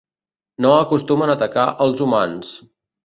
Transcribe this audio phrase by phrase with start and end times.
[0.65, 2.51] No acostumen a atacar els humans.